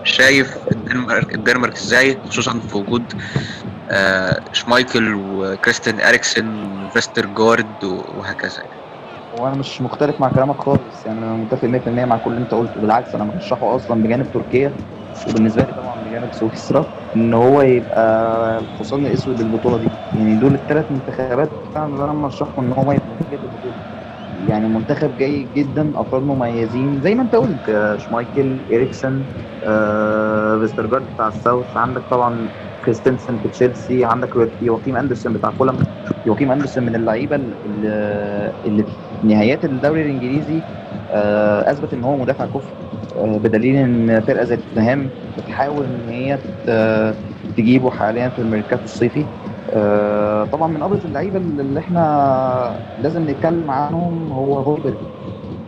شايف 0.05 0.57
الدنمارك 0.73 1.35
الدنمارك 1.35 1.77
إزاي؟ 1.77 2.19
خصوصا 2.29 2.61
في 2.69 2.77
وجود 2.77 3.03
شمايكل 4.53 5.14
وكريستين 5.14 6.00
إريكسن 6.00 6.64
وفيستر 6.85 7.26
جارد 7.26 7.85
وهكذا 7.85 8.62
وأنا 9.41 9.57
مش 9.57 9.81
مختلف 9.83 10.21
مع 10.21 10.29
كلامك 10.29 10.61
خالص 10.62 11.07
يعني 11.07 11.19
أنا 11.19 11.35
متفق 11.37 11.64
100% 11.69 12.05
مع 12.05 12.17
كل 12.17 12.31
اللي 12.31 12.43
أنت 12.43 12.55
قلته. 12.55 12.81
بالعكس 12.81 13.14
أنا 13.14 13.25
مرشحه 13.25 13.76
أصلا 13.76 14.03
بجانب 14.03 14.31
تركيا 14.31 14.76
وبالنسبة 15.29 15.62
لي 15.62 15.73
طبعا 15.73 16.03
بجانب 16.03 16.33
سويسرا 16.35 16.87
إن 17.17 17.35
هو 17.35 17.62
يبقى 17.62 18.59
الحصان 18.59 19.07
الأسود 19.07 19.41
للبطوله 19.43 19.79
دي. 19.79 19.88
يعني 20.12 20.37
دول 20.37 20.55
الثلاث 20.55 20.91
منتخبات 20.91 21.53
اللي 21.76 22.05
أنا 22.05 22.12
مرشحهم 22.12 22.64
إن 22.64 22.73
هو 22.73 22.93
يبقى 22.93 23.07
البطولة. 23.33 23.94
يعني 24.49 24.69
منتخب 24.69 25.17
جيد 25.17 25.53
جدا 25.53 25.93
أفراد 26.01 26.23
مميزين. 26.23 27.01
زي 27.01 27.15
ما 27.15 27.23
أنت 27.23 27.35
قلت 27.37 27.69
آه، 27.69 27.97
شمايكل 27.97 28.67
اريكسن 28.73 29.27
آه، 29.67 30.59
فيسترجارد 30.61 31.07
بتاع 31.07 31.29
ال 31.29 31.35
South. 31.35 31.76
عندك 31.77 32.03
طبعا 32.11 32.51
كريستنسن 32.85 33.39
في 33.39 33.49
تشيلسي. 33.49 34.05
عندك 34.05 34.31
يواكيم 34.61 34.97
أندرسون 34.97 35.33
بتاع 35.33 35.51
فولهام. 35.50 35.76
يواكيم 36.27 36.53
أندرسون 36.53 36.85
من 36.85 36.95
اللعيبة 36.97 37.37
اللي, 37.37 37.57
اللي 38.65 38.85
في 38.85 39.27
نهايات 39.27 39.65
الدوري 39.65 40.03
الإنجليزي 40.03 40.67
آه، 41.11 41.71
أثبت 41.71 41.93
إن 41.95 42.05
هو 42.05 42.17
مدافع 42.17 42.47
كفء 42.47 42.73
بدليل 43.17 43.77
إن 43.77 44.21
فرقة 44.21 44.45
زي 44.45 44.57
توتنهام 44.57 45.13
بتحاول 45.37 45.87
إن 45.87 46.09
هي 46.09 46.41
تجيبه 47.57 47.91
حاليا 47.91 48.29
في 48.29 48.39
الميركاتو 48.39 48.85
الصيفي. 48.85 49.29
آه، 49.73 50.44
طبعا 50.44 50.68
من 50.68 50.83
أبرز 50.83 51.04
اللعيبة 51.06 51.38
اللي 51.38 51.80
إحنا 51.80 52.80
لازم 52.99 53.30
نتكلم 53.30 53.71
عنهم 53.71 54.33
هو 54.33 54.59
هويبرج. 54.59 54.99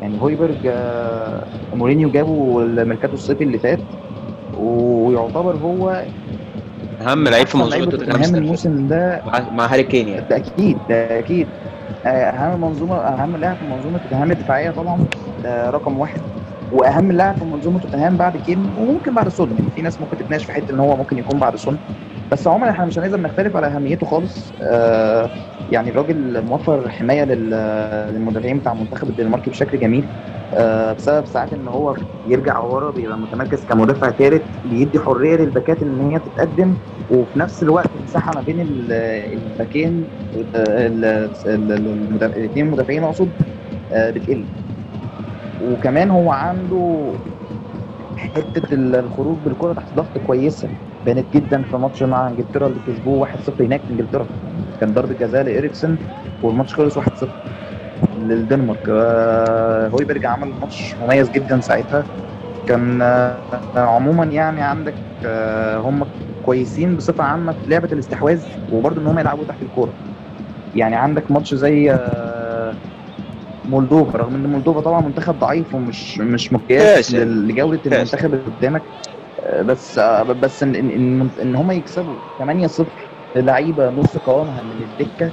يعني 0.00 0.20
هويبرج 0.20 0.66
آه، 0.66 1.46
مورينيو 1.74 2.10
جابه 2.10 2.60
الميركاتو 2.62 3.14
الصيفي 3.14 3.44
اللي 3.44 3.58
فات 3.58 3.80
ويعتبر 4.52 5.56
هو 5.56 6.06
أهم 7.00 7.24
لعيب 7.28 7.46
في 7.46 7.58
منظومة 7.58 7.84
توتنهام 7.86 8.22
اللي 8.24 8.38
الموسم 8.38 8.86
ده. 8.86 9.22
مع- 9.52 9.66
هاري 9.66 9.82
كين 9.82 10.08
يعني. 10.08 10.26
ده 10.30 10.36
أكيد 10.36 10.78
ده 10.88 11.18
أكيد. 11.18 11.50
آه، 12.06 12.08
أهم 12.08 12.60
منظومة 12.60 12.96
أهم 12.96 13.36
لاعب 13.36 13.56
في 13.58 13.64
منظومة 13.64 13.98
توتنهام 13.98 14.30
الدفاعية 14.30 14.70
طبعا 14.70 15.06
ده 15.42 15.70
رقم 15.70 15.98
واحد. 15.98 16.20
وأهم 16.70 17.12
لاعب 17.12 17.36
في 17.38 17.44
منظومة 17.44 17.80
توتنهام 17.80 18.16
بعد 18.16 18.36
كين 18.36 18.72
وممكن 18.76 19.14
بعد 19.14 19.28
سون. 19.28 19.56
يعني 19.56 19.70
في 19.70 19.82
ناس 19.82 20.00
ممكن 20.00 20.16
تتناقش 20.16 20.44
في 20.44 20.52
حتة 20.52 20.72
إن 20.74 20.80
هو 20.80 20.96
ممكن 20.96 21.18
يكون 21.18 21.40
بعد 21.40 21.56
سون. 21.56 21.78
بس 22.32 22.46
عموما 22.46 22.70
إحنا 22.70 22.84
مش 22.86 22.98
هنقدر 22.98 23.20
نختلف 23.20 23.56
على 23.56 23.66
أهميته 23.66 24.06
خالص. 24.06 24.52
آه 24.72 25.30
يعني 25.68 25.90
الراجل 25.90 26.42
موفر 26.42 26.88
حماية 26.88 27.24
لل- 27.24 27.50
للمدافعين 28.14 28.58
بتاع 28.58 28.72
المنتخب 28.72 29.08
الدنماركي 29.10 29.50
بشكل 29.50 29.78
جميل. 29.78 30.10
آه 30.54 30.92
بسبب 30.92 31.26
ساعات 31.26 31.52
إن 31.52 31.68
هو 31.68 31.96
يرجع 32.24 32.60
ورا 32.60 32.90
بيبقى 32.90 33.18
متمركز 33.18 33.64
كمدافع 33.64 34.10
ثالث 34.10 34.46
بيدي 34.64 34.98
حرية 34.98 35.36
للباكات 35.36 35.82
إن 35.82 36.00
هي 36.00 36.18
تتقدم 36.18 36.76
وفي 37.08 37.38
نفس 37.38 37.62
الوقت 37.62 37.94
المساحه 37.96 38.32
ما 38.34 38.40
بين 38.40 38.60
ال- 38.60 38.92
الباكين 39.32 40.10
الاثنين 42.36 42.66
المدافعين 42.66 43.04
أقصد 43.04 43.32
آه، 43.92 44.10
بتقل. 44.10 44.48
وكمان 45.58 46.10
هو 46.10 46.30
عنده 46.30 47.18
حتة 48.16 48.74
ال- 48.74 48.94
الخروج 48.96 49.38
بالكرة 49.38 49.72
تحت 49.72 49.94
ضغط 49.94 50.18
كويسة. 50.18 50.68
بانت 51.04 51.32
جدا 51.36 51.62
في 51.62 51.76
ماتش 51.76 52.02
مع 52.02 52.28
إنجلترا 52.28 52.66
اللي 52.66 52.80
كسبوه 52.80 53.18
1-0 53.18 53.64
هناك. 53.64 53.82
في 53.84 53.90
إنجلترا 53.90 54.26
كان 54.80 54.92
ضربة 54.94 55.14
جزاء 55.14 55.42
لإريكسن 55.44 55.98
والماتش 56.42 56.74
خلص 56.74 56.96
1-0 56.96 57.28
للدنمارك. 58.16 58.88
آه، 58.88 59.88
هويبرج 59.88 60.26
عمل 60.26 60.48
ماتش 60.60 60.96
مميز 61.00 61.30
جدا 61.30 61.60
ساعتها. 61.60 62.06
كان 62.66 63.02
آه، 63.02 63.42
عموما 63.76 64.24
يعني 64.24 64.62
عندك 64.62 64.94
آه، 65.24 65.78
هم 65.78 66.06
كويسين 66.42 66.96
بصفة 66.96 67.24
عامة 67.24 67.52
في 67.52 67.70
لعبة 67.70 67.88
الاستحواذ 67.92 68.44
وبرضه 68.68 69.00
إن 69.02 69.06
هم 69.06 69.18
يلعبوا 69.18 69.44
تحت 69.44 69.62
الكورة. 69.62 69.94
يعني 70.74 70.96
عندك 70.96 71.30
ماتش 71.30 71.54
زي 71.54 71.90
مولدوفا 73.66 74.18
رغم 74.18 74.34
إن 74.34 74.46
مولدوفا 74.46 74.80
طبعا 74.80 75.00
منتخب 75.00 75.38
ضعيف 75.38 75.74
ومش 75.74 76.18
مش 76.20 76.52
مقياس 76.52 77.14
لجودة. 77.14 77.82
المنتخب 77.86 78.34
اللي 78.34 78.44
قدامك. 78.46 78.84
آه، 79.40 79.62
بس 79.62 79.98
آه، 79.98 80.22
بس 80.24 80.62
ان 80.62 80.74
ان 80.76 81.30
إن 81.42 81.56
هم 81.56 81.70
يكسبوا 81.70 82.20
8-0 82.38 83.12
للعيبه 83.36 83.90
نص 83.90 84.18
قوامها 84.18 84.62
من 84.62 84.82
الدكة 84.82 85.32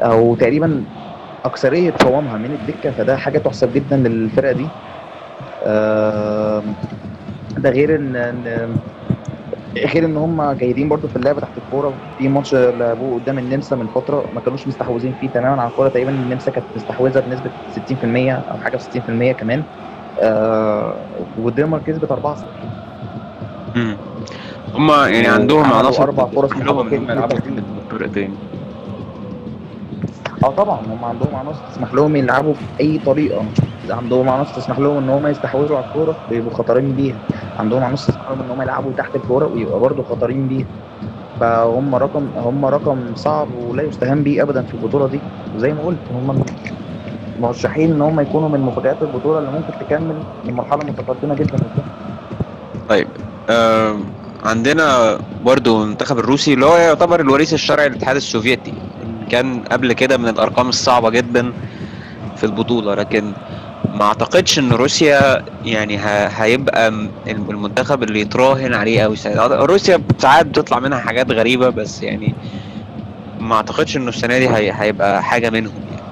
أو 0.00 0.36
تقريبا 0.36 0.86
أكثرية 1.44 1.94
قوامها 2.00 2.38
من 2.38 2.52
الدكة 2.54 2.92
فده 2.92 3.16
حاجة 3.16 3.38
تحسب 3.38 3.72
جدا 3.72 3.96
للفرقة 3.96 4.52
دي. 4.52 4.76
ده 7.58 7.70
غير 7.70 7.96
إن 7.96 8.16
غير 9.76 10.04
إن 10.04 10.16
هم 10.16 10.52
جيدين 10.52 10.88
برضو 10.88 11.08
في 11.08 11.16
اللعب 11.16 11.40
تحت 11.40 11.58
الكورة. 11.58 11.98
في 12.16 12.28
ماتش 12.28 12.54
لعبوه 12.54 13.14
قدام 13.20 13.38
النمسا 13.38 13.76
من 13.76 13.88
فترة 13.88 14.30
ما 14.32 14.40
كانوش 14.40 14.68
مستحوذين 14.68 15.14
فيه 15.14 15.30
تماما 15.30 15.62
على 15.62 15.68
الكورة. 15.70 15.88
تقريبا 15.88 16.10
النمسا 16.10 16.50
كانت 16.50 16.66
مستحوذة 16.76 17.20
بنسبة 17.20 17.50
60% 17.68 18.32
أو 18.50 18.58
حاجة 18.58 18.76
60% 18.76 19.32
كمان. 19.32 19.64
آه 20.22 21.26
والدنمارك 21.36 21.82
كسبت 21.82 22.10
4 22.10 22.36
مم. 23.76 23.98
هما 24.74 25.08
يعني 25.08 25.28
عندهم 25.28 25.58
وعملوا 25.60 25.76
عناصر 25.78 26.02
أربع 26.02 26.26
فرص 26.26 26.52
هم. 26.52 26.88
بالطريقتين 27.74 28.34
آه 30.44 30.50
طبعا 30.50 30.86
هم 30.86 31.04
عندهم 31.04 31.34
عناصر 31.34 31.66
تسمح 31.66 31.94
لهم 31.94 32.16
يلعبوا 32.16 32.54
باي 32.78 32.98
طريقة. 32.98 33.46
عندهم 33.90 34.28
عناصر 34.28 34.54
تسمح 34.54 34.78
لهم 34.78 34.98
إن 34.98 35.08
هم 35.08 35.26
يستحوذوا 35.26 35.76
على 35.76 35.84
الكورة 35.86 36.16
ويبقوا 36.30 36.54
خطرين 36.54 36.94
بيها. 36.94 37.20
عندهم 37.58 37.84
عناصر 37.84 38.12
تسمح 38.12 38.30
لهم 38.30 38.40
إن 38.40 38.50
هم 38.50 38.62
يلعبوا 38.62 38.92
تحت 38.98 39.16
الكورة 39.16 39.46
ويبقى 39.46 39.78
برضه 39.80 40.02
خطرين 40.02 40.48
بيها 40.48 40.66
فهم 41.40 41.94
رقم 41.94 42.26
هم 42.36 42.64
رقم 42.64 42.98
صعب 43.14 43.48
ولا 43.68 43.82
يستهان 43.82 44.22
به 44.22 44.42
ابدا 44.42 44.62
في 44.62 44.74
البطولة 44.74 45.06
دي. 45.06 45.20
وزي 45.56 45.72
ما 45.72 45.82
قلت 45.82 45.98
هم 46.14 46.44
مرشحين 47.40 47.92
إن 47.92 48.02
هم 48.02 48.20
يكونوا 48.20 48.48
من 48.48 48.60
مفاجآت 48.60 49.02
البطولة 49.02 49.38
اللي 49.38 49.50
ممكن 49.50 49.72
تكمل 49.86 50.16
لمرحله 50.44 50.84
متقدمة 50.84 51.34
جدا. 51.34 51.56
طيب 52.88 53.08
آه 53.50 53.96
عندنا 54.44 55.18
برضو 55.44 55.82
المنتخب 55.82 56.18
الروسي 56.18 56.54
اللي 56.54 56.66
هو 56.66 56.76
يعتبر 56.76 57.20
الوريث 57.20 57.54
الشرعي 57.54 57.88
للاتحاد 57.88 58.16
السوفيتي. 58.16 58.74
كان 59.30 59.60
قبل 59.72 59.92
كده 59.92 60.16
من 60.16 60.28
الأرقام 60.28 60.68
الصعبة 60.68 61.10
جدا 61.10 61.52
في 62.36 62.44
البطولة 62.44 62.94
لكن 62.94 63.32
ما 63.84 64.04
أعتقدش 64.04 64.58
إن 64.58 64.72
روسيا 64.72 65.42
يعني 65.64 65.98
هيبقى 66.38 66.88
المنتخب 67.28 68.02
اللي 68.02 68.20
يتراهن 68.20 68.74
عليه 68.74 69.02
قوي 69.02 69.16
روسيا 69.66 70.02
ساعات 70.18 70.46
بتطلع 70.46 70.78
منها 70.80 70.98
حاجات 70.98 71.30
غريبة 71.32 71.70
بس 71.70 72.02
يعني 72.02 72.34
ما 73.40 73.54
أعتقدش 73.56 73.96
إنه 73.96 74.08
السنة 74.08 74.38
دي 74.38 74.48
هي- 74.48 74.72
هيبقى 74.74 75.22
حاجة 75.22 75.50
منهم 75.50 75.82
يعني. 75.88 76.02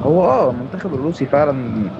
هو 0.00 0.24
آه 0.24 0.50
المنتخب 0.50 0.94
الروسي 0.94 1.26
فعلا 1.26 1.90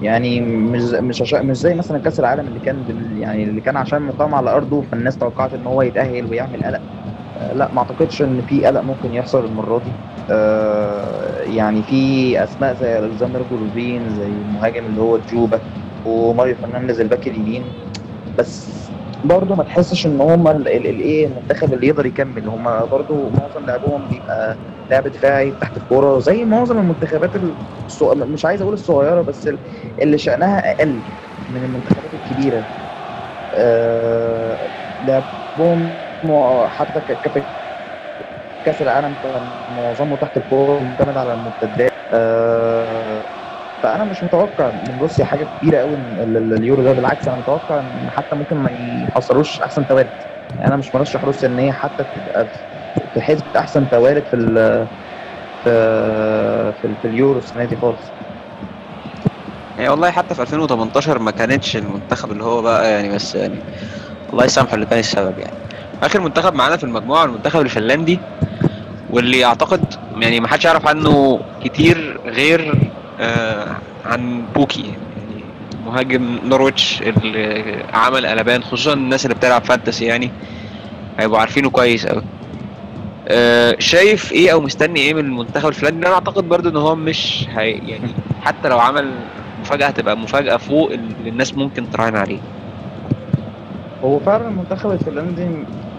يعني 0.00 0.40
مش 0.40 0.82
مش 0.82 1.34
مش 1.34 1.56
زي 1.56 1.74
مثلا 1.74 1.98
كأس 1.98 2.20
العالم 2.20 2.48
اللي 2.48 2.60
كان 2.60 2.76
يعني 3.18 3.44
اللي 3.44 3.60
كان 3.60 3.76
عشان 3.76 4.02
مقام 4.02 4.34
على 4.34 4.50
أرضه 4.50 4.82
فالناس 4.82 5.16
توقعت 5.18 5.54
إن 5.54 5.66
هو 5.66 5.82
يتأهل 5.82 6.26
ويعمل 6.26 6.64
قلق. 6.64 6.80
لا 7.36 7.70
ما 7.72 7.78
أعتقدش 7.78 8.22
إن 8.22 8.42
في 8.42 8.64
قلق 8.66 8.80
ممكن 8.80 9.14
يحصل 9.14 9.44
المرة 9.44 9.78
دي. 9.78 9.96
آه، 10.30 11.40
يعني 11.42 11.82
في 11.82 12.44
أسماء 12.44 12.74
زي 12.74 12.98
ألكسندر 12.98 13.42
جولوفين 13.42 14.10
زي 14.10 14.42
المهاجم 14.42 14.86
اللي 14.86 15.00
هو 15.00 15.18
دزيوبا 15.18 15.60
وماريو 16.04 16.56
فرنانديز 16.56 17.00
الباك 17.00 17.28
اليمين. 17.28 17.74
بس 18.38 18.82
برضه 19.24 19.54
ما 19.56 19.62
تحسش 19.62 20.06
إن 20.06 20.20
هم 20.20 20.48
الايه 20.48 21.26
المنتخب 21.26 21.72
اللي 21.74 21.86
يقدر 21.86 22.06
يكمل. 22.06 22.48
هم 22.48 22.86
برضه 22.86 23.30
معظم 23.30 23.66
لعبهم 23.66 24.06
بيبقى 24.08 24.60
لعب 24.90 25.08
دفاعي 25.08 25.52
تحت 25.52 25.76
الكورة 25.76 26.18
زي 26.18 26.44
معظم 26.44 26.78
المنتخبات 26.78 27.36
الصغ... 27.86 28.14
مش 28.26 28.44
عايز 28.44 28.62
أقول 28.62 28.74
الصغيرة 28.74 29.22
بس 29.22 29.46
ال- 29.46 29.60
اللي 30.02 30.18
شأنها 30.18 30.72
أقل 30.72 31.04
من 31.48 31.64
المنتخبات 31.64 32.14
الكبيرة. 32.14 32.66
آه... 33.54 34.70
لعبهم 35.00 36.01
حتى 36.68 37.00
كأس 38.64 38.82
العالم 38.82 39.14
كان 39.22 39.64
معظمه 39.68 40.16
تحت 40.16 40.36
الكورة 40.36 40.80
معتمد 40.84 41.16
على 41.16 41.32
المرتدات. 41.34 41.90
آه... 42.12 43.24
فأنا 43.82 44.04
مش 44.04 44.22
متوقع 44.22 44.70
من 44.70 44.98
روسيا 45.00 45.24
حاجة 45.24 45.44
كبيرة 45.44 45.78
قوي 45.78 45.94
اليورو 46.22 46.82
ده 46.82 46.92
بالعكس 46.92 47.28
أنا 47.28 47.36
متوقع 47.36 47.80
إن 47.80 48.10
حتى 48.10 48.36
ممكن 48.36 48.56
ما 48.56 48.70
يحصلوش 48.72 49.60
أحسن 49.60 49.86
توالد. 49.86 50.12
يعني 50.54 50.68
أنا 50.68 50.76
مش 50.76 50.94
مرشح 50.94 51.24
روسيا 51.24 51.48
إن 51.48 51.58
هي 51.58 51.72
حتى 51.72 52.04
تبقى 52.04 52.48
في 53.14 53.20
حزب 53.20 53.46
أحسن 53.56 53.88
توالد 53.88 54.26
في 54.26 54.36
ال 54.36 54.88
في 55.64 55.70
في, 56.82 56.96
في 57.02 57.08
اليورو 57.08 57.38
السنة 57.38 57.64
دي 57.64 57.76
خالص. 57.76 58.12
يعني 59.76 59.88
والله 59.88 60.10
حتى 60.10 60.34
في 60.34 60.42
2018 60.42 61.18
ما 61.18 61.30
كانتش 61.30 61.76
المنتخب 61.76 62.32
اللي 62.32 62.44
هو 62.44 62.62
بقى 62.62 62.90
يعني 62.90 63.14
بس 63.14 63.34
يعني 63.34 63.62
الله 64.32 64.44
يسامحه 64.44 64.74
اللي 64.74 64.86
كان 64.86 64.98
السبب 64.98 65.38
يعني. 65.38 65.61
آخر 66.02 66.20
منتخب 66.20 66.54
معانا 66.54 66.76
في 66.76 66.84
المجموعة 66.84 67.24
المنتخب 67.24 67.60
الفنلندي 67.60 68.18
واللي 69.10 69.44
أعتقد 69.44 69.94
يعني 70.18 70.40
ما 70.40 70.48
حدش 70.48 70.64
يعرف 70.64 70.86
عنه 70.88 71.40
كتير 71.64 72.20
غير 72.26 72.74
آه 73.20 73.76
غير 74.04 74.42
بوكي 74.54 74.80
يعني 74.82 75.44
مهاجم 75.86 76.38
نورويتش 76.44 77.02
اللي 77.02 77.76
عمل 77.94 78.26
قلبان 78.26 78.62
خصوصا 78.62 78.92
الناس 78.92 79.24
اللي 79.26 79.34
بتلعب 79.34 79.64
fantasy 79.64 80.04
يعني 80.04 80.30
هيبقوا 81.18 81.38
عارفينه 81.40 81.70
كويس 81.70 82.06
قوي 82.06 82.22
آه 83.28 83.76
شايف 83.78 84.32
إيه 84.32 84.52
أو 84.52 84.60
مستني 84.60 85.00
إيه 85.00 85.14
من 85.14 85.24
المنتخب 85.24 85.68
الفنلندي؟ 85.68 86.06
أنا 86.06 86.14
أعتقد 86.14 86.48
برضو 86.48 86.68
إن 86.68 86.76
هو 86.76 86.94
مش 86.94 87.46
هي 87.56 87.70
يعني 87.70 88.08
حتى 88.42 88.68
لو 88.68 88.78
عمل 88.80 89.10
مفاجأة 89.60 89.86
هتبقى 89.86 90.16
مفاجأة 90.16 90.56
فوق 90.56 90.90
اللي 90.92 91.30
الناس 91.30 91.54
ممكن 91.54 91.90
تراهن 91.90 92.16
عليه. 92.16 92.38
هو 94.04 94.18
فعلا 94.18 94.48
المنتخب 94.48 94.90
الفنلندي 94.90 95.48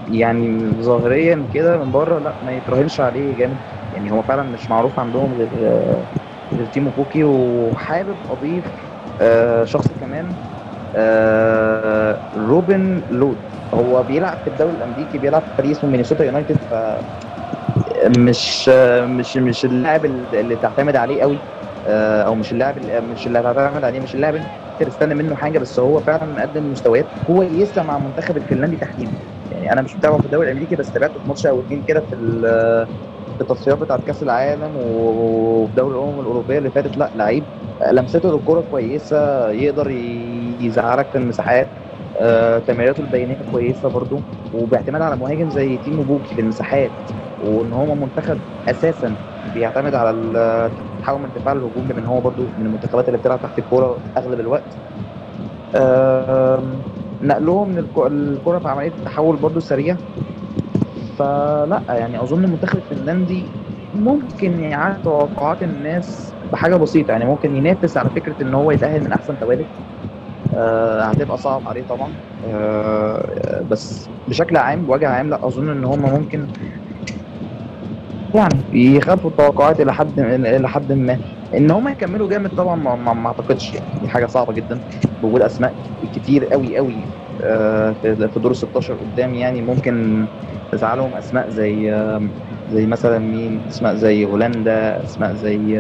يعني 0.08 0.70
ظاهريا 0.82 1.50
كده 1.54 1.78
من 1.78 1.92
بره 1.92 2.20
لا 2.20 2.38
ما 2.42 2.54
يتراهنش 2.54 3.00
عليه 3.00 3.38
جامد. 3.38 3.60
يعني 3.92 4.12
هو 4.12 4.24
فعلا 4.24 4.44
مش 4.44 4.70
معروف 4.70 5.00
عندهم 5.00 5.34
غير 5.34 5.50
غير 6.54 6.66
تيمو 6.66 6.92
بوكي 6.92 7.24
وحابب 7.24 8.20
أضيف 8.30 8.66
آه، 9.22 9.64
شخص 9.64 9.88
كمان 10.00 10.38
آه، 10.96 12.24
روبن 12.36 13.06
لود. 13.10 13.42
هو 13.74 14.04
بيلعب 14.04 14.38
في 14.44 14.50
الدوري 14.50 14.76
الأمريكي 14.78 15.18
بيلعب 15.18 15.44
في 15.44 15.54
فريق 15.58 15.72
اسمه 15.72 15.90
مينيسوتا 15.90 16.24
يونايتد 16.26 16.62
ف 16.70 16.74
مش 18.20 18.70
مش 19.04 19.38
مش 19.38 19.66
اللاعب 19.66 20.06
اللي 20.06 20.56
تعتمد 20.56 20.96
عليه 20.96 21.22
قوي 21.22 21.44
آه، 21.88 22.22
أو 22.22 22.36
مش 22.36 22.52
اللاعب 22.54 22.80
مش 22.80 23.28
اللي 23.28 23.40
هتعتمد 23.40 23.84
عليه 23.84 24.00
مش 24.00 24.16
اللاعب 24.16 24.36
اللي 24.36 24.50
تستنى 24.80 25.16
منه 25.16 25.36
حاجة 25.36 25.60
بس 25.60 25.80
هو 25.80 26.02
فعلا 26.02 26.26
مقدم 26.26 26.72
مستويات 26.72 27.12
كويسة 27.24 27.84
مع 27.84 27.98
المنتخب 27.98 28.38
الفنلندي 28.38 28.78
تحديدا. 28.78 29.18
يعني 29.64 29.74
أنا 29.74 29.82
مش 29.82 29.98
متابعه 29.98 30.20
في 30.20 30.26
الدوري 30.26 30.48
الامريكي 30.48 30.76
بس 30.76 30.92
تابعته 30.92 31.20
في 31.20 31.28
ماتش 31.30 31.46
أو 31.46 31.62
اتنين 31.62 31.84
كده 31.84 32.02
في 32.10 32.16
في 33.38 33.42
التصفيات 33.44 33.78
بتاعت 33.78 34.04
كأس 34.04 34.24
العالم 34.24 34.74
وفي 34.76 35.74
دوري 35.76 35.96
الامم 35.98 36.20
الأوروبية 36.20 36.58
اللي 36.58 36.72
فاتت. 36.72 36.98
لا 36.98 37.12
لعيب 37.16 37.48
لمسته 37.92 38.32
للكوره 38.32 38.62
كويسة 38.62 39.50
يقدر 39.52 39.90
يزعلك 40.62 41.12
في 41.12 41.18
المساحات. 41.18 41.74
آه، 42.22 42.60
تمريراته 42.60 43.02
البينيه 43.02 43.36
كويسة 43.36 43.90
برضو 43.90 44.26
وباعتماد 44.52 45.02
على 45.02 45.16
مهاجم 45.18 45.50
زي 45.50 45.78
تيمو 45.78 46.04
بوكي 46.04 46.36
في 46.36 46.42
المساحات 46.42 46.98
وإن 47.38 47.74
هو 47.74 47.96
منتخب 47.96 48.42
أساسا 48.68 49.18
بيعتمد 49.44 49.96
على 49.96 50.10
التحول 50.12 51.20
من 51.22 51.26
الدفاع 51.26 51.54
للهجوم 51.54 51.88
لأن 51.92 52.06
هو 52.06 52.22
برضو 52.22 52.54
من 52.58 52.66
المنتخبات 52.66 53.08
اللي 53.08 53.18
بتلعب 53.18 53.42
تحت 53.42 53.60
الكورة 53.60 54.04
أغلب 54.18 54.40
الوقت. 54.40 54.80
آم، 55.76 56.86
نقلهم 57.24 57.78
الكرة 57.78 58.60
في 58.60 58.68
عملية 58.68 58.88
التحول 58.88 59.38
برضو 59.38 59.60
سريع. 59.60 59.98
فلا 61.18 61.84
يعني 61.90 62.22
أظن 62.24 62.44
المنتخب 62.46 62.78
الفنلندي 62.78 63.52
ممكن 63.94 64.60
يعاد 64.60 65.02
توقعات 65.02 65.64
الناس 65.64 66.36
بحاجة 66.52 66.76
بسيطة. 66.76 67.12
يعني 67.12 67.26
ممكن 67.26 67.56
ينافس 67.56 67.98
على 67.98 68.10
فكرة 68.10 68.36
إن 68.42 68.54
هو 68.54 68.72
يتأهل 68.72 69.04
من 69.04 69.12
أحسن 69.14 69.40
توالد. 69.40 69.68
آه 70.58 71.02
هتبقى 71.04 71.38
صعب 71.38 71.68
عليه 71.68 71.84
طبعا. 71.84 72.14
آه 72.44 73.64
بس 73.66 74.10
بشكل 74.28 74.58
عام 74.58 74.86
بوجه 74.86 75.08
عام 75.08 75.30
لا 75.30 75.48
أظن 75.48 75.70
إن 75.70 75.86
هم 75.86 76.02
ممكن 76.02 76.48
يعني 78.36 78.64
يخافوا 78.74 79.30
التوقعات 79.30 79.80
إلى 79.80 79.94
حد 79.94 80.20
إلى 80.20 80.70
حد 80.70 80.92
ما. 80.92 81.20
إن 81.58 81.72
هم 81.72 81.88
يكملوا 81.88 82.30
جامد 82.30 82.52
طبعا 82.58 82.76
ما, 82.76 82.96
ما, 82.96 83.14
ما 83.14 83.28
أعتقدش 83.28 83.74
يعني. 83.74 83.86
دي 84.02 84.08
حاجة 84.10 84.26
صعبة 84.26 84.54
جدا. 84.54 84.80
بوجود 85.22 85.42
أسماء 85.42 85.74
كتير 86.16 86.46
قوي 86.46 86.78
قوي 86.78 86.96
آه، 87.44 87.94
في 88.02 88.40
دور 88.40 88.52
ال 88.52 88.56
16 88.56 88.94
قدام 88.94 89.34
يعني 89.34 89.62
ممكن 89.62 90.26
تزعلهم 90.72 91.14
أسماء 91.14 91.50
زي 91.50 91.92
زي 92.74 92.86
مثلا 92.86 93.20
مين؟ 93.20 93.62
أسماء 93.70 93.96
زي 93.96 94.26
هولندا 94.26 95.04
أسماء 95.04 95.36
زي 95.36 95.80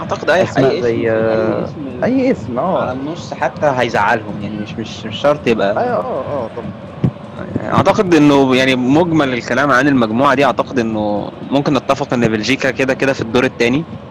أعتقد 0.00 0.30
اي 0.30 0.42
أسماء 0.42 0.70
أي 0.70 0.82
زي، 0.82 1.10
اسم 1.10 1.74
آه، 2.02 2.04
أي 2.04 2.30
اسم 2.30 2.58
آه. 2.58 2.82
على 2.82 2.92
النص 2.92 3.34
حتى 3.34 3.66
هيزعلهم 3.76 4.42
يعني 4.42 4.56
مش 4.56 4.74
مش 4.74 5.06
مش 5.06 5.16
شرط 5.16 5.46
يبقى 5.46 5.72
آه 5.76 6.00
آه 6.00 6.48
طبعا. 6.56 6.70
أعتقد 7.74 8.14
إنه 8.14 8.56
يعني 8.56 8.76
مجمل 8.76 9.32
الكلام 9.32 9.70
عن 9.70 9.88
المجموعة 9.88 10.34
دي 10.34 10.44
أعتقد 10.44 10.78
إنه 10.78 11.30
ممكن 11.50 11.74
نتفق 11.74 12.14
إن 12.14 12.28
بلجيكا 12.28 12.70
كده 12.70 12.94
كده 12.94 13.12
في 13.12 13.20
الدور 13.20 13.44
الثاني 13.44 13.78
ال 13.78 13.82
ال 13.82 14.03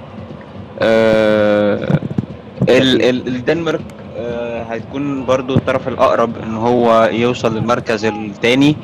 الدنمارك 2.70 3.82
آه 4.18 4.64
هتكون 4.64 5.26
برضو 5.26 5.56
الطرف 5.56 5.88
الأقرب 5.88 6.38
إن 6.44 6.56
هو 6.56 7.10
يوصل 7.12 7.56
للمركز 7.58 8.06
الثاني 8.06 8.76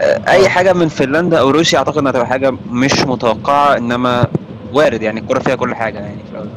آه 0.00 0.20
أي 0.28 0.48
حاجة 0.48 0.72
من 0.72 0.88
فنلندا 0.88 1.38
أو 1.40 1.50
روسيا 1.50 1.78
أعتقد 1.78 1.98
إنها 1.98 2.10
هتبقى 2.10 2.26
حاجة 2.26 2.52
مش 2.70 3.06
متوقعة 3.06 3.76
إنما 3.76 4.26
وارد 4.72 5.02
يعني 5.02 5.20
الكرة 5.20 5.38
فيها 5.38 5.54
كل 5.54 5.74
حاجة 5.74 5.98
يعني 5.98 6.18
في 6.26 6.32
الأول. 6.32 6.48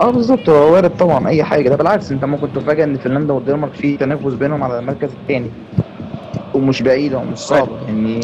آه 0.00 0.10
بالظبط 0.10 0.48
هو 0.48 0.72
وارد 0.74 0.96
طبعا 0.96 1.28
أي 1.28 1.44
حاجة. 1.44 1.68
ده 1.68 1.76
بالعكس 1.76 2.12
أنت 2.12 2.24
ممكن 2.24 2.52
تفاجئ 2.52 2.84
إن 2.84 2.96
فنلندا 2.98 3.32
والدنمارك 3.32 3.72
في 3.74 3.96
تنافس 3.96 4.32
بينهم 4.34 4.62
على 4.62 4.78
المركز 4.78 5.08
الثاني 5.22 5.50
ومش 6.56 6.82
بعيدة 6.82 7.18
ومش 7.18 7.38
صعبة 7.38 7.76
يعني 7.86 8.20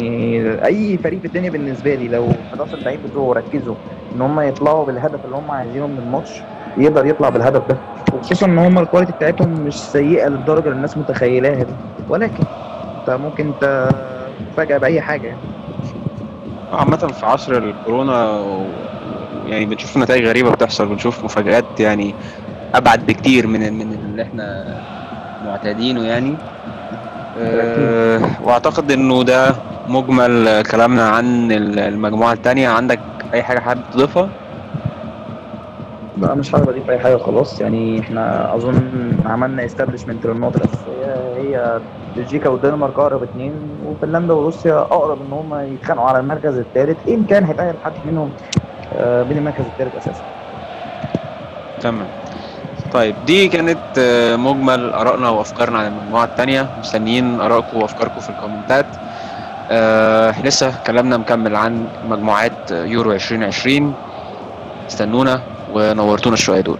أي 0.65 0.97
فريق 0.97 1.19
في 1.19 1.25
الدنيا 1.27 1.49
بالنسبة 1.49 1.95
لي 1.95 2.07
لو 2.07 2.29
11 2.51 2.77
لعيب 2.85 2.99
بتوعه 3.03 3.33
ركزوا 3.33 3.75
إن 4.15 4.21
هم 4.21 4.39
يطلعوا 4.41 4.85
بالهدف 4.85 5.25
اللي 5.25 5.35
هم 5.35 5.51
عايزينه 5.51 5.87
من 5.87 5.99
الماتش 5.99 6.41
يقدر 6.77 7.05
يطلع 7.05 7.29
بالهدف 7.29 7.67
ده. 7.69 7.77
وخصوصا 8.13 8.45
إن 8.45 8.57
هم 8.57 8.79
الكواليتي 8.79 9.11
بتاعتهم 9.11 9.49
مش 9.49 9.73
سيئة 9.91 10.27
للدرجة 10.27 10.63
اللي 10.63 10.75
الناس 10.75 10.97
متخيلاها 10.97 11.63
دي. 11.63 11.73
ولكن 12.09 12.43
أنت 12.99 13.09
ممكن 13.19 13.53
تفاجأ 14.53 14.77
بأي 14.77 15.01
حاجة 15.01 15.27
يعني. 15.27 15.39
عامة 16.73 16.97
في 16.97 17.25
عصر 17.25 17.57
الكورونا 17.57 18.39
يعني 19.47 19.65
بنشوف 19.65 19.97
نتائج 19.97 20.25
غريبة 20.25 20.51
بتحصل 20.51 20.85
بنشوف 20.85 21.23
مفاجآت 21.23 21.79
يعني 21.79 22.13
أبعد 22.75 23.05
بكتير 23.05 23.47
من 23.47 23.73
من 23.73 23.93
اللي 23.93 24.21
إحنا 24.21 24.65
معتادينه 25.45 26.05
يعني. 26.05 26.35
أه 27.37 28.41
وأعتقد 28.41 28.91
إنه 28.91 29.23
ده 29.23 29.55
مجمل 29.87 30.61
كلامنا 30.71 31.09
عن 31.09 31.51
ال- 31.51 31.79
المجموعة 31.79 32.33
التانية. 32.33 32.69
عندك 32.69 32.99
أي 33.33 33.43
حاجة 33.43 33.59
حابب 33.59 33.83
تضيفها؟ 33.91 34.29
لا 36.17 36.35
مش 36.35 36.51
حابب 36.51 36.69
أضيف 36.69 36.89
أي 36.89 36.99
حاجة 36.99 37.17
خلاص. 37.17 37.61
يعني 37.61 37.99
إحنا 37.99 38.55
أظن 38.55 39.17
عملنا 39.25 39.65
استابلشمنت 39.65 40.25
للنقطة 40.25 40.57
الأساسية 40.57 41.13
هي 41.37 41.81
بلجيكا 42.15 42.49
والدنمارك 42.49 42.99
أقرب 42.99 43.23
اتنين 43.23 43.53
وفنلندا 43.83 44.33
وروسيا 44.33 44.79
أقرب 44.79 45.21
إن 45.21 45.33
هم 45.33 45.53
يتخانقوا 45.73 46.07
على 46.07 46.19
المركز 46.19 46.57
الثالث 46.57 47.07
إن 47.07 47.25
كان 47.25 47.43
هيتأهل 47.45 47.77
حد 47.83 47.93
منهم 48.05 48.35
آه، 48.93 49.23
بين 49.23 49.37
المركز 49.37 49.65
الثالث 49.65 49.95
أساسا. 49.95 50.23
تمام. 51.79 52.07
طيب 52.93 53.15
دي 53.25 53.47
كانت 53.47 53.77
آه، 53.97 54.35
مجمل 54.35 54.93
آرائنا 54.93 55.29
وأفكارنا 55.29 55.79
عن 55.79 55.87
المجموعة 55.87 56.23
التانية. 56.25 56.69
مستنيين 56.79 57.41
آرائكم 57.41 57.77
وأفكاركم 57.77 58.19
في 58.19 58.29
الكومنتات. 58.29 58.85
آه 59.71 60.41
لسه 60.41 60.73
كلامنا 60.87 61.17
مكمل 61.17 61.55
عن 61.55 61.87
مجموعات 62.09 62.71
يورو 62.71 63.11
2020 63.11 63.93
استنونا 64.89 65.41
ونورتونا 65.73 66.33
الشوية 66.33 66.61
دول. 66.61 66.79